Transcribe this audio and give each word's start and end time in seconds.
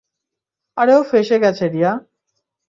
আরে 0.77 0.93
ও 0.95 1.01
ফেসে 1.03 1.37
গেছে, 1.39 1.65
রিয়া। 1.67 1.91